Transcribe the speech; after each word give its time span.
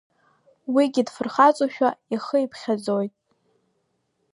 Уигьы 0.73 1.01
дфырхаҵоушәа 1.07 1.89
ихы 2.13 2.37
иԥхьаӡоит… 2.41 3.13